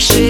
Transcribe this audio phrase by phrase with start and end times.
[0.00, 0.29] 是